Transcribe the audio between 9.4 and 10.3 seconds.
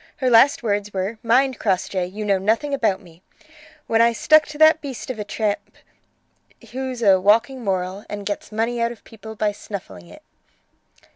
snuffling it."